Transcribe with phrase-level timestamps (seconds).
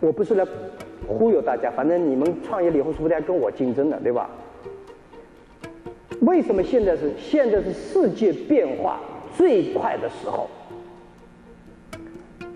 [0.00, 0.46] 我不是来
[1.06, 4.30] 忽悠大家，反正你们创业了以后是不定还跟我竞争的，对吧？
[6.20, 9.00] 为什么现在是现在是世界变化
[9.36, 10.48] 最快的时候？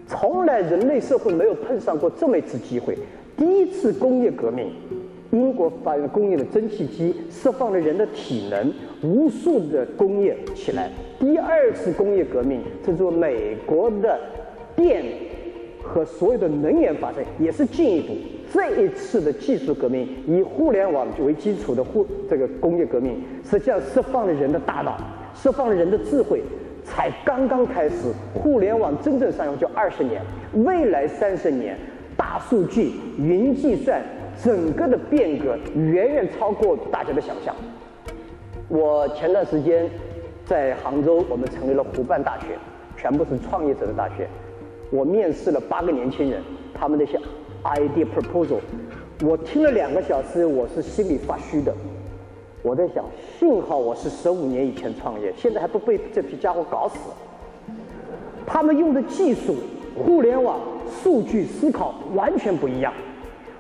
[0.07, 2.97] 从来人类社会没有碰上过这么一次机会。
[3.37, 4.71] 第一次工业革命，
[5.33, 8.73] 英国发明工业的蒸汽机，释放了人的体能，
[9.03, 10.91] 无数的工业起来。
[11.19, 14.21] 第二次工业革命，这做美国的
[14.77, 15.03] 电
[15.85, 18.15] 和所有的能源发展也是进一步。
[18.53, 24.97] 这一次的技术革命，以互联网为基础的互这个工业革命，实际上释放了人的大脑，
[25.35, 26.43] 释放了人的智慧。
[26.85, 30.21] 才刚刚开始，互联网真正上用就二十年，
[30.65, 31.77] 未来三十年，
[32.17, 34.03] 大数据、云计算，
[34.43, 37.55] 整个的变革远远超过大家的想象。
[38.69, 39.89] 我前段时间
[40.45, 42.49] 在杭州，我们成立了湖畔大学，
[42.97, 44.29] 全部是创业者的大学。
[44.91, 47.19] 我面试了八个年轻人，他们那些
[47.65, 48.59] idea proposal，
[49.25, 51.75] 我听了两个小时，我是心里发虚的。
[52.63, 53.05] 我在想，
[53.39, 56.97] 幸好我是十五年以前创业，现在还不被这批家伙搞死。
[58.47, 59.57] 他们用的技术，
[59.97, 60.61] 互联网、
[61.03, 62.93] 数据思考完全不一样。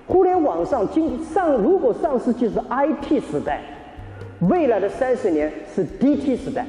[0.07, 3.61] 互联网上今上，如果上世纪是 IT 时代，
[4.49, 6.67] 未来的三十年是 DT 时代。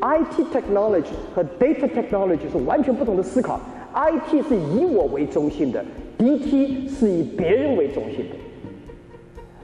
[0.00, 3.60] IT technology 和 data technology 是完全不同的思考。
[3.94, 5.84] IT 是以我为中心的
[6.18, 8.36] ，DT 是以别人为中心的。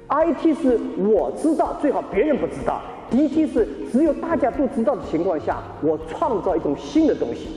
[0.09, 7.49] IT 是我知道，最好别人不知道；DT 是只有大家都知道的情况下，我创造一种新的东西。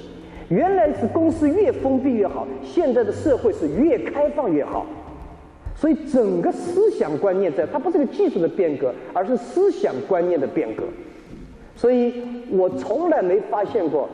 [0.50, 4.86] 原来是公司越封闭越好，现在的社会是越开放越好。
[5.76, 10.84] 所以整个思想观念在，它不是个技术的变革，而是思想观念的变革。
[11.76, 12.14] 所以
[12.52, 14.08] 我从来没发现过，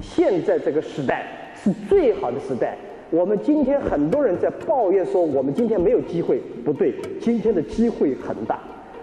[0.00, 1.26] 现在这个时代
[1.62, 2.76] 是最好的时代。
[3.10, 6.40] 我们今天很多人在抱怨说，我们今天没有机会。
[6.64, 8.58] 不对，今天的机会很大。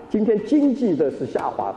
[0.10, 1.76] 今天经济的是下滑，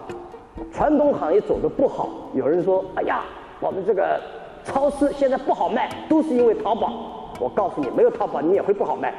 [0.73, 2.31] 传统行业走的不好。
[2.35, 3.25] 有人说：“哎呀，
[3.61, 4.21] 我们这个
[4.65, 9.15] 超市现在不好卖，都是因为淘宝。”我告诉你，没有淘宝，你也会不好卖，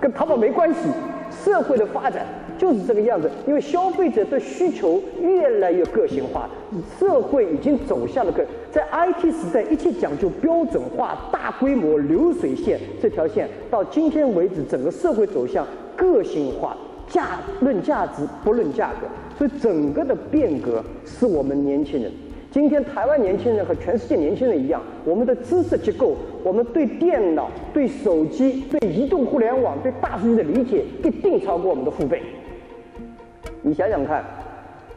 [0.00, 0.88] 跟淘宝没关系。
[1.44, 2.26] 社会的发展。
[2.58, 6.48] 就是这个样子，因为消费者的需求越来越个性化，
[6.96, 15.66] 社会已经走向了个在 IT 时代，一切讲究标准化、大规模流水线这条线，到今天为止，整个社会走向
[15.96, 16.76] 个性化，
[17.08, 22.12] 价论价值不论价格，所以整个的变革是我们年轻人。
[22.52, 26.14] 今天台湾年轻人和全世界年轻人一样，我们的知识结构，
[26.44, 32.20] 我们对电脑、对手机、对移动互联网、对大数据的理解，一定超过我们的父辈。
[33.62, 34.22] 你想想看，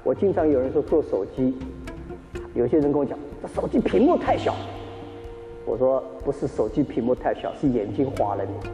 [0.04, 1.56] 我经常有人说做手机，
[2.56, 4.54] 有些人跟我讲，这手机屏幕太小。
[5.66, 8.70] 我说不是手机屏幕太小，是眼睛花了你。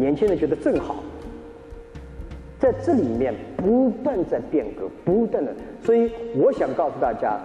[0.00, 0.94] 年轻人觉得正好，
[2.60, 5.52] 在这里面不断在变革，不断的，
[5.84, 7.36] 所以我想告诉大家。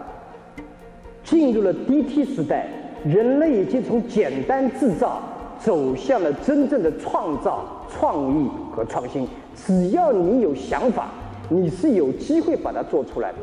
[1.29, 2.69] 进入了 DT 时代，
[3.03, 5.21] 人类已经从简单制造
[5.59, 9.27] 走向了真正的创造、创意和创新。
[9.53, 11.09] 只要你有想法，
[11.49, 13.37] 你是有机会把它做出来的。